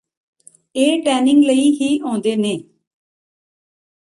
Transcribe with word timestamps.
ਇਹ 0.75 1.01
ਟੈਨਿੰਗ 1.03 1.43
ਲਈ 1.43 1.71
ਹੀ 1.71 1.99
ਆਉਂਦੇ 1.99 2.35
ਨੇ 2.35 2.53